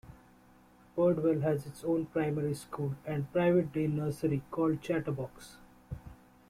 Birdwell 0.97 1.43
has 1.43 1.67
its 1.67 1.83
own 1.83 2.07
primary 2.07 2.55
school 2.55 2.95
and 3.05 3.31
private 3.31 3.71
day-nursery 3.71 4.41
called 4.49 4.81
"Chatterbox". 4.81 5.57